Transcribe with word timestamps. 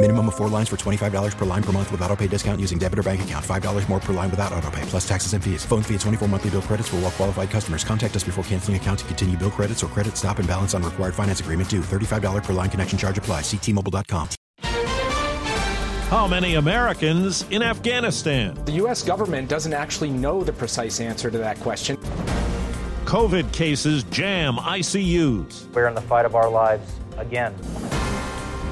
Minimum 0.00 0.28
of 0.28 0.36
four 0.36 0.48
lines 0.48 0.68
for 0.68 0.76
$25 0.76 1.36
per 1.36 1.44
line 1.44 1.62
per 1.62 1.72
month 1.72 1.90
with 1.90 2.00
auto 2.02 2.14
pay 2.14 2.28
discount 2.28 2.60
using 2.60 2.78
debit 2.78 3.00
or 3.00 3.02
bank 3.02 3.22
account. 3.22 3.44
$5 3.44 3.88
more 3.88 3.98
per 3.98 4.12
line 4.12 4.30
without 4.30 4.52
auto 4.52 4.70
pay, 4.70 4.82
plus 4.82 5.06
taxes 5.06 5.32
and 5.32 5.42
fees. 5.42 5.64
Phone 5.64 5.82
fee 5.82 5.94
at 5.96 6.00
24 6.02 6.28
monthly 6.28 6.50
bill 6.50 6.62
credits 6.62 6.88
for 6.88 6.96
all 6.96 7.02
well 7.02 7.10
qualified 7.10 7.50
customers. 7.50 7.82
Contact 7.82 8.14
us 8.14 8.22
before 8.22 8.44
canceling 8.44 8.76
account 8.76 9.00
to 9.00 9.04
continue 9.06 9.36
bill 9.36 9.50
credits 9.50 9.82
or 9.82 9.88
credit 9.88 10.16
stop 10.16 10.38
and 10.38 10.46
balance 10.46 10.72
on 10.72 10.84
required 10.84 11.16
finance 11.16 11.40
agreement 11.40 11.68
due. 11.68 11.80
$35 11.80 12.44
per 12.44 12.52
line 12.52 12.70
connection 12.70 12.96
charge 12.96 13.18
apply. 13.18 13.40
Ctmobile.com. 13.40 14.28
How 16.10 16.28
many 16.28 16.54
Americans 16.54 17.44
in 17.50 17.60
Afghanistan? 17.60 18.56
The 18.66 18.72
U.S. 18.84 19.02
government 19.02 19.48
doesn't 19.48 19.72
actually 19.74 20.10
know 20.10 20.44
the 20.44 20.52
precise 20.52 21.00
answer 21.00 21.28
to 21.28 21.38
that 21.38 21.58
question. 21.58 21.96
COVID 23.04 23.52
cases 23.52 24.04
jam 24.04 24.58
ICUs. 24.58 25.74
We're 25.74 25.88
in 25.88 25.96
the 25.96 26.02
fight 26.02 26.24
of 26.24 26.36
our 26.36 26.48
lives 26.48 26.88
again. 27.16 27.52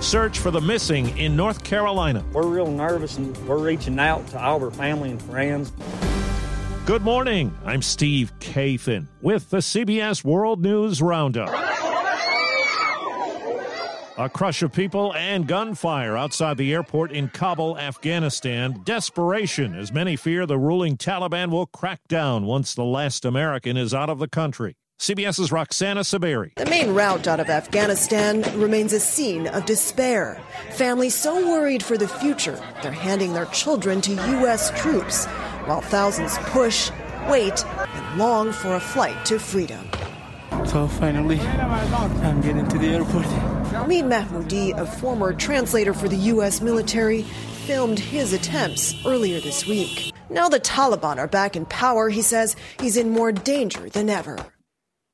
Search 0.06 0.38
for 0.38 0.52
the 0.52 0.60
missing 0.60 1.18
in 1.18 1.34
North 1.34 1.64
Carolina. 1.64 2.24
We're 2.32 2.46
real 2.46 2.70
nervous 2.70 3.18
and 3.18 3.36
we're 3.38 3.58
reaching 3.58 3.98
out 3.98 4.24
to 4.28 4.40
all 4.40 4.62
our 4.62 4.70
family 4.70 5.10
and 5.10 5.20
friends. 5.20 5.72
Good 6.86 7.02
morning. 7.02 7.52
I'm 7.64 7.82
Steve 7.82 8.32
Kathan 8.38 9.08
with 9.20 9.50
the 9.50 9.56
CBS 9.56 10.22
World 10.22 10.62
News 10.62 11.02
Roundup. 11.02 11.48
A 14.16 14.28
crush 14.32 14.62
of 14.62 14.72
people 14.72 15.12
and 15.14 15.48
gunfire 15.48 16.16
outside 16.16 16.56
the 16.56 16.72
airport 16.72 17.10
in 17.10 17.28
Kabul, 17.28 17.76
Afghanistan. 17.76 18.80
Desperation 18.84 19.74
as 19.74 19.90
many 19.90 20.14
fear 20.14 20.46
the 20.46 20.56
ruling 20.56 20.96
Taliban 20.96 21.50
will 21.50 21.66
crack 21.66 22.06
down 22.06 22.46
once 22.46 22.76
the 22.76 22.84
last 22.84 23.24
American 23.24 23.76
is 23.76 23.92
out 23.92 24.08
of 24.08 24.20
the 24.20 24.28
country. 24.28 24.76
CBS's 24.98 25.52
Roxana 25.52 26.00
Saberi. 26.00 26.54
The 26.56 26.66
main 26.66 26.94
route 26.94 27.28
out 27.28 27.38
of 27.38 27.50
Afghanistan 27.50 28.42
remains 28.58 28.92
a 28.92 28.98
scene 28.98 29.46
of 29.46 29.66
despair. 29.66 30.40
Families 30.70 31.14
so 31.14 31.48
worried 31.48 31.82
for 31.82 31.98
the 31.98 32.08
future, 32.08 32.58
they're 32.82 32.90
handing 32.90 33.34
their 33.34 33.44
children 33.46 34.00
to 34.00 34.14
U.S. 34.14 34.72
troops, 34.80 35.26
while 35.66 35.82
thousands 35.82 36.38
push, 36.38 36.90
wait, 37.28 37.64
and 37.66 38.18
long 38.18 38.52
for 38.52 38.74
a 38.74 38.80
flight 38.80 39.24
to 39.26 39.38
freedom. 39.38 39.86
So 40.64 40.88
finally, 40.88 41.38
I'm 41.40 42.40
getting 42.40 42.66
to 42.66 42.78
the 42.78 42.88
airport. 42.88 43.26
Amin 43.74 44.08
Mahmoudi, 44.08 44.76
a 44.76 44.86
former 44.86 45.34
translator 45.34 45.92
for 45.92 46.08
the 46.08 46.16
U.S. 46.16 46.62
military, 46.62 47.22
filmed 47.66 47.98
his 47.98 48.32
attempts 48.32 48.94
earlier 49.04 49.40
this 49.40 49.66
week. 49.66 50.12
Now 50.30 50.48
the 50.48 50.58
Taliban 50.58 51.18
are 51.18 51.28
back 51.28 51.54
in 51.54 51.66
power, 51.66 52.08
he 52.08 52.22
says 52.22 52.56
he's 52.80 52.96
in 52.96 53.10
more 53.10 53.30
danger 53.30 53.88
than 53.90 54.08
ever. 54.08 54.38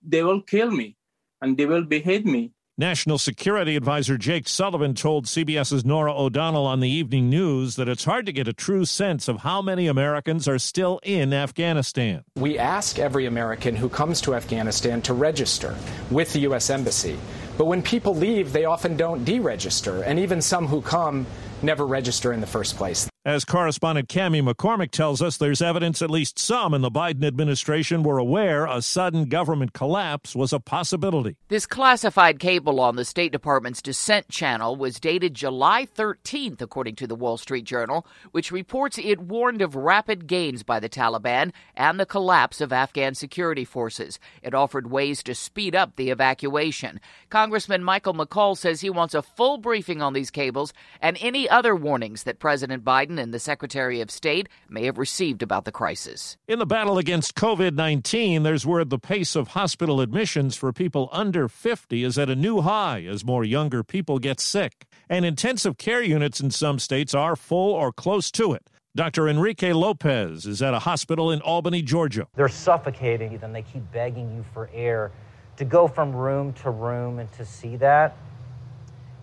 They 0.07 0.23
will 0.23 0.43
kill 0.43 0.71
me 0.71 0.97
and 1.41 1.57
they 1.57 1.67
will 1.67 1.85
behead 1.85 2.27
me. 2.27 2.53
National 2.79 3.19
Security 3.19 3.77
Advisor 3.77 4.17
Jake 4.17 4.49
Sullivan 4.49 4.95
told 4.95 5.27
CBS's 5.27 5.85
Norah 5.85 6.19
O'Donnell 6.19 6.65
on 6.65 6.81
the 6.81 6.89
evening 6.89 7.29
news 7.29 7.77
that 7.77 7.87
it's 7.87 8.05
hard 8.05 8.25
to 8.25 8.33
get 8.33 8.49
a 8.49 8.55
true 8.55 8.87
sense 8.87 9.29
of 9.29 9.41
how 9.41 9.61
many 9.61 9.87
Americans 9.87 10.49
are 10.49 10.59
still 10.59 10.99
in 11.03 11.35
Afghanistan. 11.35 12.25
We 12.35 12.59
ask 12.59 12.99
every 12.99 13.27
American 13.27 13.77
who 13.77 13.91
comes 13.91 14.23
to 14.23 14.35
Afghanistan 14.35 15.03
to 15.03 15.13
register 15.13 15.77
with 16.11 16.33
the 16.33 16.41
U.S. 16.41 16.71
Embassy. 16.71 17.19
But 17.59 17.67
when 17.67 17.83
people 17.83 18.17
leave, 18.17 18.55
they 18.55 18.65
often 18.65 18.97
don't 18.97 19.23
deregister, 19.23 20.03
and 20.07 20.19
even 20.19 20.41
some 20.41 20.67
who 20.67 20.81
come 20.81 21.27
never 21.61 21.87
register 21.87 22.33
in 22.33 22.41
the 22.41 22.47
first 22.47 22.77
place. 22.77 23.12
As 23.25 23.45
correspondent 23.45 24.09
Cami 24.09 24.43
McCormick 24.43 24.91
tells 24.91 25.23
us, 25.23 25.37
there's 25.37 25.63
evidence 25.63 26.03
at 26.03 26.11
least 26.11 26.41
some 26.41 26.75
in 26.75 26.81
the 26.81 26.91
Biden 26.91 27.25
administration 27.25 28.03
were 28.03 28.19
aware 28.19 28.67
a 28.67 28.83
sudden 28.83 29.27
government 29.27 29.73
collapse 29.73 30.35
was 30.35 30.53
a 30.53 30.59
possibility. 30.59 31.37
This 31.47 31.65
classified 31.65 32.41
cable 32.41 32.81
on 32.81 32.97
the 32.97 33.05
State 33.05 33.31
Department's 33.31 33.81
Dissent 33.81 34.29
channel 34.29 34.75
was 34.75 34.99
dated 34.99 35.35
July 35.35 35.87
13th, 35.87 36.61
according 36.61 36.97
to 36.97 37.07
the 37.07 37.15
Wall 37.15 37.37
Street 37.37 37.63
Journal, 37.63 38.05
which 38.33 38.51
reports 38.51 38.99
it 38.99 39.21
warned 39.21 39.63
of 39.63 39.77
rapid 39.77 40.27
gains 40.27 40.65
by 40.65 40.81
the 40.81 40.89
Taliban 40.89 41.53
and 41.77 42.01
the 42.01 42.07
collapse 42.07 42.61
of 42.61 42.73
Afghan 42.73 43.15
security 43.15 43.65
forces. 43.65 44.19
It 44.43 44.53
offered 44.53 44.91
ways 44.91 45.23
to 45.23 45.37
speed 45.37 45.77
up 45.77 45.95
the 45.95 46.11
evacuation. 46.11 46.99
Congressman 47.31 47.85
Michael 47.85 48.15
McCaul 48.15 48.59
says 48.59 48.81
he 48.81 48.91
wants 48.91 49.15
a 49.15 49.23
full 49.23 49.59
briefing 49.59 50.03
on 50.03 50.13
these 50.13 50.33
cables 50.33 50.73
and 51.01 51.17
any 51.21 51.49
other 51.49 51.77
warnings 51.77 52.25
that 52.25 52.41
President 52.41 52.85
Biden 52.85 53.12
and 53.19 53.33
the 53.33 53.39
Secretary 53.39 54.01
of 54.01 54.11
State 54.11 54.49
may 54.69 54.85
have 54.87 54.99
received 54.99 55.43
about 55.43 55.65
the 55.65 55.73
crisis. 55.73 56.37
In 56.49 56.59
the 56.59 56.67
battle 56.67 56.99
against 56.99 57.35
COVID 57.35 57.75
19, 57.75 58.43
there's 58.43 58.67
word 58.67 58.91
the 58.91 58.99
pace 58.99 59.35
of 59.37 59.49
hospital 59.49 60.01
admissions 60.01 60.57
for 60.57 60.73
people 60.73 61.09
under 61.13 61.49
50 61.49 62.05
is 62.05 62.19
at 62.19 62.29
a 62.29 62.37
new 62.37 62.61
high 62.61 63.03
as 63.03 63.25
more 63.25 63.45
younger 63.45 63.83
people 63.83 64.19
get 64.19 64.41
sick. 64.41 64.87
And 65.09 65.25
intensive 65.25 65.79
care 65.79 66.03
units 66.03 66.41
in 66.41 66.51
some 66.51 66.79
states 66.79 67.15
are 67.15 67.37
full 67.37 67.75
or 67.75 67.93
close 67.93 68.31
to 68.33 68.53
it. 68.53 68.71
Dr. 68.95 69.27
Enrique 69.27 69.73
Lopez 69.73 70.47
is 70.47 70.61
at 70.61 70.75
a 70.75 70.79
hospital 70.79 71.31
in 71.31 71.41
Albany, 71.41 71.81
Georgia. 71.81 72.27
They're 72.35 72.49
suffocating, 72.49 73.39
and 73.43 73.55
they 73.55 73.63
keep 73.63 73.91
begging 73.91 74.35
you 74.35 74.45
for 74.53 74.69
air. 74.75 75.11
To 75.57 75.65
go 75.65 75.89
from 75.89 76.13
room 76.15 76.53
to 76.55 76.71
room 76.71 77.19
and 77.19 77.33
to 77.33 77.45
see 77.45 77.77
that, 77.77 78.17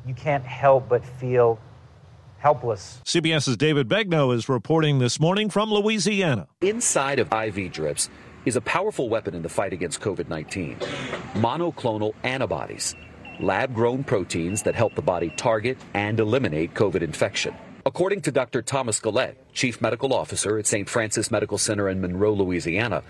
you 0.07 0.15
can't 0.15 0.43
help 0.43 0.89
but 0.89 1.05
feel 1.05 1.59
helpless. 2.39 3.01
CBS's 3.05 3.57
David 3.57 3.87
Begnaud 3.87 4.31
is 4.31 4.49
reporting 4.49 4.99
this 4.99 5.19
morning 5.19 5.49
from 5.49 5.71
Louisiana. 5.71 6.47
Inside 6.61 7.19
of 7.19 7.31
IV 7.31 7.71
drips 7.71 8.09
is 8.45 8.55
a 8.55 8.61
powerful 8.61 9.09
weapon 9.09 9.35
in 9.35 9.41
the 9.41 9.49
fight 9.49 9.73
against 9.73 10.01
COVID 10.01 10.29
19 10.29 10.77
monoclonal 11.35 12.13
antibodies, 12.23 12.95
lab 13.39 13.73
grown 13.73 14.03
proteins 14.03 14.63
that 14.63 14.75
help 14.75 14.95
the 14.95 15.01
body 15.01 15.29
target 15.37 15.77
and 15.93 16.19
eliminate 16.19 16.73
COVID 16.73 17.01
infection. 17.01 17.53
According 17.85 18.21
to 18.21 18.31
Dr. 18.31 18.61
Thomas 18.61 18.99
Gillette, 18.99 19.37
Chief 19.53 19.81
Medical 19.81 20.13
Officer 20.13 20.57
at 20.57 20.67
St. 20.67 20.87
Francis 20.89 21.31
Medical 21.31 21.57
Center 21.57 21.89
in 21.89 22.01
Monroe, 22.01 22.33
Louisiana, 22.33 23.03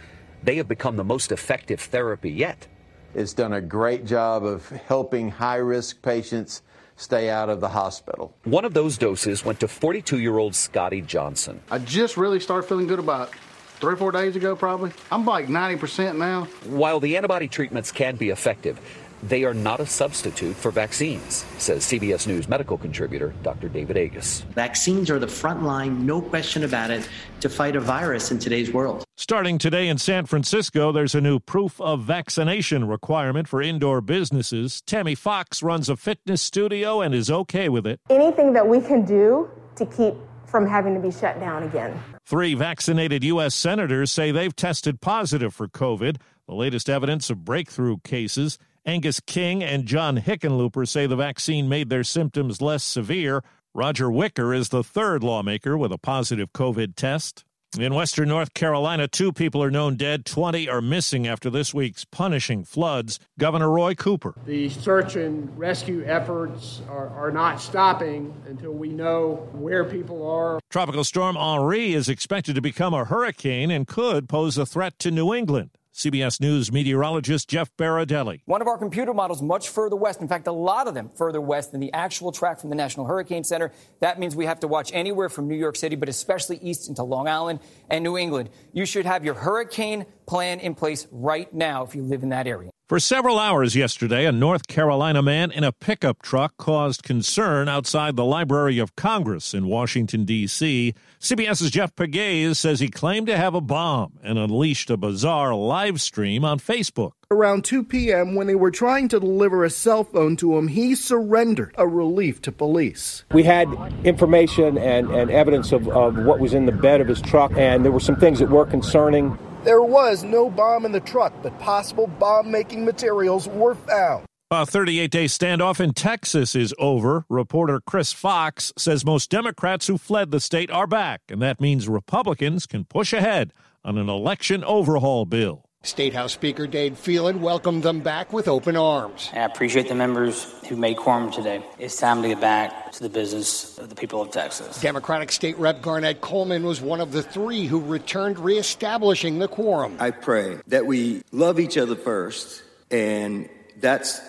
they 0.43 0.55
have 0.55 0.67
become 0.67 0.95
the 0.95 1.03
most 1.03 1.31
effective 1.31 1.81
therapy 1.81 2.31
yet. 2.31 2.67
It's 3.13 3.33
done 3.33 3.53
a 3.53 3.61
great 3.61 4.05
job 4.05 4.45
of 4.45 4.69
helping 4.69 5.31
high 5.31 5.57
risk 5.57 6.01
patients 6.01 6.61
stay 6.99 7.29
out 7.29 7.49
of 7.49 7.61
the 7.61 7.69
hospital. 7.69 8.33
One 8.43 8.65
of 8.65 8.73
those 8.73 8.97
doses 8.97 9.45
went 9.45 9.59
to 9.61 9.67
42 9.67 10.19
year 10.19 10.37
old 10.37 10.53
Scotty 10.53 11.01
Johnson. 11.01 11.61
I 11.71 11.79
just 11.79 12.17
really 12.17 12.39
started 12.39 12.67
feeling 12.67 12.87
good 12.87 12.99
about 12.99 13.33
three 13.79 13.93
or 13.93 13.97
four 13.97 14.11
days 14.11 14.35
ago, 14.35 14.55
probably. 14.55 14.91
I'm 15.11 15.25
like 15.25 15.47
90% 15.47 16.17
now. 16.17 16.45
While 16.65 16.99
the 16.99 17.15
antibody 17.15 17.47
treatments 17.47 17.91
can 17.91 18.17
be 18.17 18.29
effective, 18.29 18.79
they 19.23 19.43
are 19.43 19.53
not 19.53 19.79
a 19.79 19.85
substitute 19.85 20.55
for 20.55 20.71
vaccines, 20.71 21.45
says 21.57 21.83
CBS 21.83 22.27
News 22.27 22.47
medical 22.47 22.77
contributor 22.77 23.33
Dr. 23.43 23.69
David 23.69 23.97
Agus. 23.97 24.41
Vaccines 24.51 25.09
are 25.09 25.19
the 25.19 25.27
front 25.27 25.63
line, 25.63 26.05
no 26.05 26.21
question 26.21 26.63
about 26.63 26.91
it, 26.91 27.07
to 27.41 27.49
fight 27.49 27.75
a 27.75 27.79
virus 27.79 28.31
in 28.31 28.39
today's 28.39 28.71
world. 28.71 29.03
Starting 29.17 29.57
today 29.57 29.87
in 29.87 29.97
San 29.97 30.25
Francisco, 30.25 30.91
there's 30.91 31.15
a 31.15 31.21
new 31.21 31.39
proof 31.39 31.79
of 31.81 32.01
vaccination 32.01 32.87
requirement 32.87 33.47
for 33.47 33.61
indoor 33.61 34.01
businesses. 34.01 34.81
Tammy 34.85 35.15
Fox 35.15 35.61
runs 35.61 35.89
a 35.89 35.97
fitness 35.97 36.41
studio 36.41 37.01
and 37.01 37.13
is 37.13 37.29
okay 37.29 37.69
with 37.69 37.85
it. 37.85 37.99
Anything 38.09 38.53
that 38.53 38.67
we 38.67 38.79
can 38.79 39.03
do 39.03 39.49
to 39.75 39.85
keep 39.85 40.13
from 40.45 40.65
having 40.65 40.93
to 40.95 40.99
be 40.99 41.11
shut 41.11 41.39
down 41.39 41.63
again. 41.63 41.97
Three 42.25 42.53
vaccinated 42.53 43.23
U.S. 43.23 43.53
senators 43.55 44.11
say 44.11 44.31
they've 44.31 44.55
tested 44.55 45.01
positive 45.01 45.53
for 45.53 45.67
COVID, 45.67 46.17
the 46.47 46.55
latest 46.55 46.89
evidence 46.89 47.29
of 47.29 47.45
breakthrough 47.45 47.97
cases. 48.03 48.57
Angus 48.89 49.19
King 49.19 49.63
and 49.63 49.85
John 49.85 50.17
Hickenlooper 50.17 50.87
say 50.87 51.05
the 51.05 51.15
vaccine 51.15 51.69
made 51.69 51.89
their 51.89 52.03
symptoms 52.03 52.59
less 52.59 52.83
severe. 52.83 53.43
Roger 53.71 54.09
Wicker 54.09 54.51
is 54.51 54.69
the 54.69 54.83
third 54.83 55.23
lawmaker 55.23 55.77
with 55.77 55.91
a 55.91 55.99
positive 55.99 56.51
COVID 56.53 56.95
test. 56.95 57.45
In 57.77 57.93
western 57.93 58.29
North 58.29 58.55
Carolina, 58.55 59.07
two 59.07 59.31
people 59.31 59.61
are 59.61 59.69
known 59.69 59.95
dead, 59.95 60.25
20 60.25 60.67
are 60.67 60.81
missing 60.81 61.27
after 61.27 61.51
this 61.51 61.71
week's 61.71 62.03
punishing 62.03 62.63
floods. 62.63 63.19
Governor 63.37 63.69
Roy 63.69 63.93
Cooper. 63.93 64.33
The 64.47 64.69
search 64.69 65.15
and 65.15 65.55
rescue 65.55 66.03
efforts 66.03 66.81
are, 66.89 67.09
are 67.09 67.29
not 67.29 67.61
stopping 67.61 68.33
until 68.47 68.71
we 68.71 68.89
know 68.89 69.47
where 69.51 69.85
people 69.85 70.27
are. 70.27 70.59
Tropical 70.71 71.03
storm 71.03 71.37
Henri 71.37 71.93
is 71.93 72.09
expected 72.09 72.55
to 72.55 72.61
become 72.61 72.95
a 72.95 73.05
hurricane 73.05 73.69
and 73.69 73.85
could 73.85 74.27
pose 74.27 74.57
a 74.57 74.65
threat 74.65 74.97
to 74.97 75.11
New 75.11 75.31
England. 75.31 75.69
CBS 75.99 76.39
News 76.39 76.71
meteorologist 76.71 77.49
Jeff 77.49 77.75
Berardelli. 77.75 78.39
One 78.45 78.61
of 78.61 78.69
our 78.69 78.77
computer 78.77 79.13
models 79.13 79.41
much 79.41 79.67
further 79.67 79.97
west, 79.97 80.21
in 80.21 80.29
fact, 80.29 80.47
a 80.47 80.51
lot 80.53 80.87
of 80.87 80.93
them 80.93 81.11
further 81.13 81.41
west 81.41 81.73
than 81.73 81.81
the 81.81 81.91
actual 81.91 82.31
track 82.31 82.61
from 82.61 82.69
the 82.69 82.75
National 82.77 83.05
Hurricane 83.05 83.43
Center. 83.43 83.73
That 83.99 84.17
means 84.17 84.33
we 84.33 84.45
have 84.45 84.61
to 84.61 84.67
watch 84.69 84.91
anywhere 84.93 85.27
from 85.27 85.49
New 85.49 85.57
York 85.57 85.75
City, 85.75 85.97
but 85.97 86.07
especially 86.07 86.57
east 86.61 86.87
into 86.87 87.03
Long 87.03 87.27
Island 87.27 87.59
and 87.89 88.01
New 88.01 88.17
England. 88.17 88.49
You 88.71 88.85
should 88.85 89.05
have 89.05 89.25
your 89.25 89.33
hurricane 89.33 90.05
plan 90.25 90.61
in 90.61 90.73
place 90.73 91.05
right 91.11 91.53
now 91.53 91.83
if 91.83 91.95
you 91.95 92.03
live 92.03 92.23
in 92.23 92.29
that 92.29 92.47
area. 92.47 92.71
For 92.89 92.99
several 92.99 93.37
hours 93.37 93.75
yesterday, 93.75 94.25
a 94.25 94.31
North 94.31 94.65
Carolina 94.65 95.21
man 95.21 95.51
in 95.51 95.63
a 95.63 95.71
pickup 95.71 96.23
truck 96.23 96.57
caused 96.57 97.03
concern 97.03 97.69
outside 97.69 98.15
the 98.15 98.25
Library 98.25 98.79
of 98.79 98.95
Congress 98.95 99.53
in 99.53 99.67
Washington, 99.67 100.25
D.C. 100.25 100.95
CBS's 101.19 101.69
Jeff 101.69 101.95
Pegues 101.95 102.57
says 102.57 102.79
he 102.79 102.87
claimed 102.87 103.27
to 103.27 103.37
have 103.37 103.53
a 103.53 103.61
bomb 103.61 104.13
and 104.23 104.39
unleashed 104.39 104.89
a 104.89 104.97
bizarre 104.97 105.53
live 105.53 106.01
stream 106.01 106.43
on 106.43 106.57
Facebook. 106.57 107.11
Around 107.29 107.63
2 107.63 107.83
p.m., 107.83 108.33
when 108.33 108.47
they 108.47 108.55
were 108.55 108.71
trying 108.71 109.07
to 109.09 109.19
deliver 109.19 109.63
a 109.63 109.69
cell 109.69 110.03
phone 110.03 110.35
to 110.37 110.57
him, 110.57 110.67
he 110.67 110.95
surrendered, 110.95 111.75
a 111.77 111.87
relief 111.87 112.41
to 112.41 112.51
police. 112.51 113.23
We 113.31 113.43
had 113.43 113.67
information 114.03 114.79
and, 114.79 115.11
and 115.11 115.29
evidence 115.29 115.71
of, 115.71 115.87
of 115.89 116.17
what 116.17 116.39
was 116.39 116.55
in 116.55 116.65
the 116.65 116.71
bed 116.71 117.01
of 117.01 117.07
his 117.07 117.21
truck, 117.21 117.51
and 117.55 117.85
there 117.85 117.91
were 117.91 117.99
some 117.99 118.15
things 118.15 118.39
that 118.39 118.49
were 118.49 118.65
concerning. 118.65 119.37
There 119.63 119.81
was 119.81 120.23
no 120.23 120.49
bomb 120.49 120.85
in 120.85 120.93
the 120.93 121.01
truck, 121.01 121.33
but 121.43 121.57
possible 121.59 122.07
bomb 122.07 122.49
making 122.49 122.85
materials 122.85 123.47
were 123.49 123.75
found. 123.75 124.25
A 124.51 124.65
38 124.65 125.11
day 125.11 125.25
standoff 125.25 125.79
in 125.79 125.93
Texas 125.93 126.55
is 126.55 126.73
over. 126.79 127.25
Reporter 127.29 127.81
Chris 127.85 128.13
Fox 128.13 128.71
says 128.77 129.05
most 129.05 129.29
Democrats 129.29 129.87
who 129.87 129.97
fled 129.97 130.31
the 130.31 130.39
state 130.39 130.71
are 130.71 130.87
back, 130.87 131.21
and 131.29 131.41
that 131.41 131.59
means 131.59 131.89
Republicans 131.89 132.65
can 132.65 132.85
push 132.85 133.11
ahead 133.11 133.53
on 133.83 133.97
an 133.97 134.09
election 134.09 134.63
overhaul 134.63 135.25
bill. 135.25 135.68
State 135.83 136.13
House 136.13 136.33
Speaker 136.33 136.67
Dade 136.67 136.97
Phelan 136.97 137.41
welcomed 137.41 137.83
them 137.83 138.01
back 138.01 138.33
with 138.33 138.49
open 138.49 138.75
arms. 138.75 139.29
I 139.33 139.39
appreciate 139.39 139.87
the 139.87 139.95
members 139.95 140.43
who 140.67 140.75
made 140.75 140.97
quorum 140.97 141.31
today. 141.31 141.63
It's 141.79 141.97
time 141.97 142.21
to 142.21 142.27
get 142.27 142.41
back 142.41 142.91
to 142.91 143.03
the 143.03 143.07
business 143.07 143.77
of 143.77 143.87
the 143.87 143.95
people 143.95 144.21
of 144.21 144.29
Texas. 144.29 144.81
Democratic 144.81 145.31
State 145.31 145.57
Rep 145.57 145.81
Garnet 145.81 146.19
Coleman 146.19 146.65
was 146.65 146.81
one 146.81 146.99
of 146.99 147.13
the 147.13 147.23
three 147.23 147.65
who 147.65 147.79
returned 147.79 148.39
reestablishing 148.39 149.39
the 149.39 149.47
quorum. 149.47 149.95
I 150.01 150.11
pray 150.11 150.57
that 150.67 150.85
we 150.85 151.23
love 151.31 151.61
each 151.61 151.77
other 151.77 151.95
first, 151.95 152.61
and 152.91 153.47
that's 153.79 154.19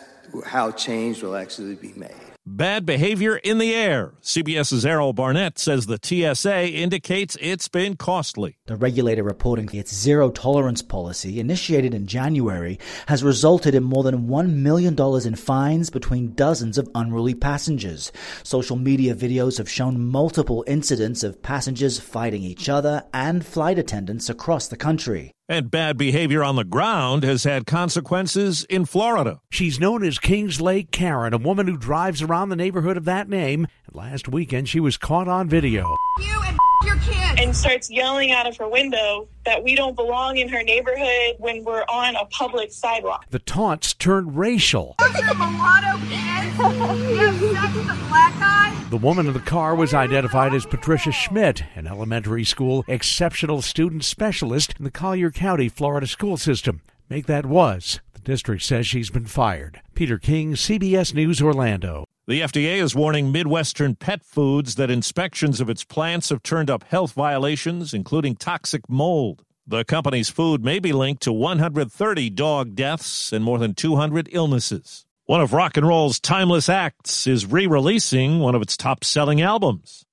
how 0.45 0.71
change 0.71 1.21
will 1.21 1.35
actually 1.35 1.75
be 1.75 1.93
made. 1.97 2.30
Bad 2.53 2.85
behavior 2.85 3.37
in 3.37 3.59
the 3.59 3.73
air. 3.73 4.15
CBS's 4.23 4.85
Errol 4.85 5.13
Barnett 5.13 5.57
says 5.57 5.87
the 5.87 6.01
TSA 6.03 6.67
indicates 6.67 7.37
it's 7.41 7.69
been 7.69 7.95
costly. 7.95 8.59
The 8.67 8.75
regulator 8.75 9.23
reporting 9.23 9.71
its 9.73 9.95
zero 9.95 10.31
tolerance 10.31 10.83
policy, 10.83 11.39
initiated 11.39 11.95
in 11.95 12.09
January, 12.09 12.81
has 13.07 13.23
resulted 13.23 13.77
in 13.77 13.85
more 13.85 14.03
than 14.03 14.27
$1 14.27 14.53
million 14.53 14.97
in 14.99 15.35
fines 15.37 15.91
between 15.91 16.35
dozens 16.35 16.77
of 16.77 16.91
unruly 16.93 17.35
passengers. 17.35 18.11
Social 18.43 18.77
media 18.77 19.15
videos 19.15 19.59
have 19.59 19.71
shown 19.71 20.05
multiple 20.05 20.65
incidents 20.67 21.23
of 21.23 21.41
passengers 21.43 22.01
fighting 22.01 22.43
each 22.43 22.69
other 22.69 23.05
and 23.15 23.47
flight 23.47 23.79
attendants 23.79 24.29
across 24.29 24.67
the 24.67 24.77
country. 24.77 25.31
And 25.51 25.69
bad 25.69 25.99
behavior 25.99 26.45
on 26.45 26.55
the 26.55 26.63
ground 26.63 27.25
has 27.25 27.43
had 27.43 27.67
consequences 27.67 28.63
in 28.71 28.85
Florida. 28.85 29.41
She's 29.51 29.81
known 29.81 30.05
as 30.05 30.21
Kings 30.21 30.61
Lake 30.61 30.93
Karen, 30.93 31.35
a 31.35 31.39
woman 31.39 31.67
who 31.67 31.77
drives 31.77 32.23
around 32.23 32.51
the 32.51 32.57
neighborhood 32.57 32.97
of 32.97 33.05
that 33.07 33.29
name. 33.29 33.67
And 33.89 33.97
last 33.97 34.29
weekend, 34.29 34.69
she 34.69 34.79
was 34.79 34.97
caught 34.97 35.27
on 35.27 35.49
video. 35.49 35.97
You 36.21 36.41
and 36.47 36.57
your 36.85 36.97
kids. 36.97 37.41
And 37.41 37.57
starts 37.57 37.91
yelling 37.91 38.33
out 38.33 38.47
of 38.47 38.57
her 38.57 38.69
window 38.69 39.29
that 39.45 39.63
we 39.63 39.75
don't 39.75 39.97
belong 39.97 40.37
in 40.37 40.49
her 40.49 40.63
neighborhood 40.63 41.37
when 41.39 41.65
we're 41.65 41.85
on 41.89 42.17
a 42.17 42.25
public 42.27 42.73
sidewalk. 42.73 43.27
The 43.31 43.39
taunts 43.39 43.95
turned 43.95 44.37
racial. 44.37 44.95
Those 44.99 45.15
are 45.17 45.35
mulatto 45.35 45.99
kids. 46.07 46.17
You 46.61 47.17
have 47.17 47.39
sex 47.41 47.75
with 47.75 47.89
a 47.89 48.09
black 48.09 48.39
guy. 48.39 48.85
The 48.91 48.97
woman 48.97 49.27
in 49.27 49.33
the 49.33 49.41
car 49.41 49.75
was 49.75 49.95
identified 49.95 50.53
as 50.53 50.67
Patricia 50.67 51.13
Schmidt, 51.13 51.65
an 51.75 51.87
elementary 51.87 52.45
school 52.45 52.85
exceptional 52.89 53.63
student 53.63 54.05
specialist 54.05 54.75
in 54.79 54.85
the 54.85 54.91
Collier 54.91 55.31
County, 55.31 55.69
Florida 55.69 56.07
school 56.07 56.37
system. 56.37 56.83
Make 57.09 57.27
that 57.27 57.47
was. 57.47 58.01
The 58.15 58.21
district 58.21 58.63
says 58.63 58.87
she's 58.87 59.11
been 59.11 59.27
fired. 59.27 59.81
Peter 59.95 60.19
King, 60.19 60.55
CBS 60.55 61.15
News, 61.15 61.41
Orlando. 61.41 62.05
The 62.31 62.43
FDA 62.43 62.81
is 62.81 62.95
warning 62.95 63.33
Midwestern 63.33 63.97
pet 63.97 64.23
foods 64.23 64.77
that 64.77 64.89
inspections 64.89 65.61
of 65.61 65.69
its 65.69 65.83
plants 65.83 66.29
have 66.29 66.45
turned 66.45 66.71
up 66.71 66.85
health 66.85 67.11
violations, 67.11 67.93
including 67.93 68.37
toxic 68.37 68.89
mold. 68.89 69.43
The 69.67 69.85
company's 69.85 70.29
food 70.29 70.65
may 70.65 70.79
be 70.79 70.93
linked 70.93 71.25
to 71.25 71.33
130 71.33 72.31
dog 72.31 72.77
deaths 72.77 73.33
and 73.33 73.45
more 73.45 73.59
than 73.59 73.75
200 73.75 74.29
illnesses. 74.31 75.07
One 75.27 75.41
of 75.41 75.53
rock 75.53 75.77
and 75.77 75.85
roll's 75.85 76.21
timeless 76.21 76.69
acts 76.69 77.27
is 77.27 77.47
re 77.47 77.67
releasing 77.67 78.39
one 78.39 78.55
of 78.55 78.63
its 78.63 78.77
top 78.77 79.03
selling 79.03 79.43
albums. 79.43 80.05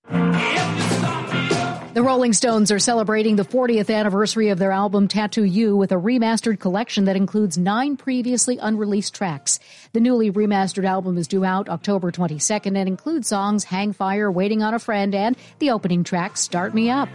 The 1.98 2.04
Rolling 2.04 2.34
Stones 2.34 2.72
are 2.72 2.78
celebrating 2.78 3.38
the 3.38 3.44
40th 3.44 3.92
anniversary 3.92 4.50
of 4.50 4.60
their 4.60 4.72
album 4.72 5.08
Tattoo 5.08 5.44
You 5.44 5.76
with 5.76 5.92
a 5.92 5.96
remastered 5.96 6.60
collection 6.60 7.06
that 7.06 7.16
includes 7.16 7.58
nine 7.58 7.98
previously 7.98 8.60
unreleased 8.60 9.16
tracks. 9.16 9.60
The 9.94 10.00
newly 10.00 10.32
remastered 10.32 10.86
album 10.86 11.18
is 11.18 11.28
due 11.28 11.44
out 11.44 11.70
October 11.70 12.12
22nd 12.12 12.78
and 12.78 12.88
includes 12.88 13.30
songs 13.30 13.64
Hang 13.64 13.94
Fire, 13.94 14.32
Waiting 14.32 14.62
on 14.62 14.76
a 14.76 14.80
Friend, 14.80 15.16
and 15.16 15.36
the 15.58 15.72
opening 15.72 16.04
track 16.04 16.38
Start 16.38 16.76
Me 16.76 16.92
Up. 16.92 17.10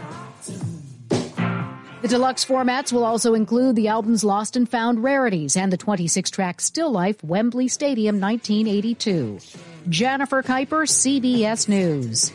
The 1.10 2.08
deluxe 2.08 2.44
formats 2.44 2.92
will 2.92 3.04
also 3.04 3.34
include 3.34 3.76
the 3.76 3.86
album's 3.86 4.24
Lost 4.24 4.56
and 4.56 4.68
Found 4.68 5.04
Rarities 5.04 5.56
and 5.56 5.72
the 5.72 5.76
26 5.76 6.28
track 6.28 6.60
Still 6.60 6.90
Life 6.90 7.22
Wembley 7.22 7.68
Stadium 7.68 8.20
1982. 8.20 9.38
Jennifer 9.88 10.42
Kuiper, 10.42 10.88
CBS 10.88 11.68
News. 11.68 12.32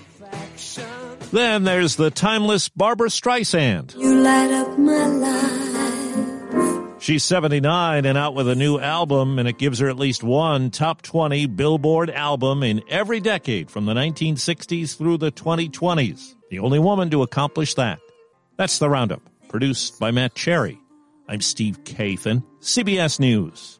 Then 1.31 1.65
there's 1.65 1.97
the 1.97 2.09
timeless 2.09 2.69
Barbra 2.69 3.09
Streisand. 3.09 3.95
You 3.97 4.21
light 4.21 4.51
up 4.51 4.77
my 4.77 5.05
life. 5.07 5.27
She's 6.99 7.23
79 7.23 8.05
and 8.05 8.17
out 8.17 8.33
with 8.33 8.47
a 8.47 8.55
new 8.55 8.79
album, 8.79 9.37
and 9.37 9.47
it 9.47 9.57
gives 9.57 9.79
her 9.79 9.89
at 9.89 9.97
least 9.97 10.23
one 10.23 10.71
top 10.71 11.01
20 11.01 11.45
Billboard 11.47 12.09
album 12.09 12.63
in 12.63 12.81
every 12.89 13.19
decade 13.19 13.69
from 13.69 13.85
the 13.85 13.93
1960s 13.93 14.97
through 14.97 15.17
the 15.17 15.31
2020s. 15.31 16.35
The 16.49 16.59
only 16.59 16.79
woman 16.79 17.09
to 17.11 17.23
accomplish 17.23 17.73
that. 17.75 17.99
That's 18.57 18.79
the 18.79 18.89
Roundup, 18.89 19.21
produced 19.49 19.99
by 19.99 20.11
Matt 20.11 20.33
Cherry. 20.33 20.79
I'm 21.27 21.41
Steve 21.41 21.83
Kathan, 21.83 22.43
CBS 22.61 23.19
News. 23.19 23.79